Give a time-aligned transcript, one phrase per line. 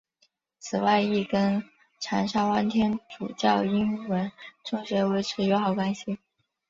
[0.57, 1.63] 此外亦跟
[1.99, 4.31] 长沙湾天主教英文
[4.63, 6.17] 中学维持友好关系。